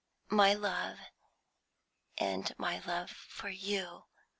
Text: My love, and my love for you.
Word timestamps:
My 0.31 0.55
love, 0.55 0.97
and 2.17 2.51
my 2.57 2.79
love 2.87 3.11
for 3.11 3.49
you. 3.49 4.05